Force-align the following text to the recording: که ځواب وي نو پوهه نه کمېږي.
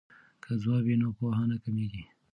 که 0.43 0.51
ځواب 0.61 0.83
وي 0.87 0.95
نو 1.01 1.09
پوهه 1.17 1.43
نه 1.51 1.57
کمېږي. 1.63 2.03